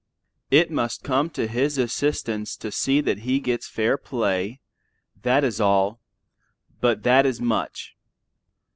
It 0.49 0.71
must 0.71 1.03
come 1.03 1.29
to 1.29 1.45
his 1.45 1.77
assistance 1.77 2.55
to 2.55 2.71
see 2.71 3.01
that 3.01 3.19
he 3.19 3.39
gets 3.39 3.67
fair 3.67 3.99
play; 3.99 4.59
that 5.21 5.43
is 5.43 5.61
all, 5.61 6.01
but 6.81 7.03
that 7.03 7.23
is 7.27 7.39
much. 7.39 7.95